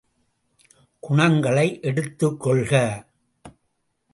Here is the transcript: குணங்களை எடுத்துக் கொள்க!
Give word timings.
குணங்களை 0.99 1.79
எடுத்துக் 1.81 2.39
கொள்க! 2.39 2.73